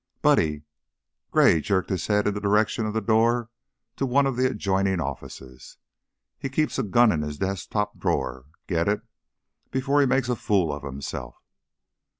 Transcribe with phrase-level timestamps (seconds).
[0.23, 0.63] "Buddy!"
[1.29, 3.51] Gray jerked his head in the direction of the door
[3.97, 5.77] to one of the adjoining offices.
[6.39, 8.45] "He keeps a gun in his desk top drawer.
[8.65, 9.03] Get it
[9.69, 11.43] before me makes a fool of himself."